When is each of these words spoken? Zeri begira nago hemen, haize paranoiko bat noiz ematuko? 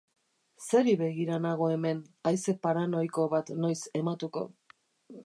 Zeri 0.67 0.93
begira 1.01 1.35
nago 1.43 1.67
hemen, 1.73 2.01
haize 2.31 2.57
paranoiko 2.65 3.29
bat 3.35 3.53
noiz 3.61 3.79
ematuko? 4.01 4.47